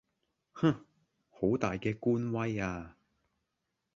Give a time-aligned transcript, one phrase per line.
[0.53, 0.73] 哼,
[1.29, 2.95] 好大嘅官威呀!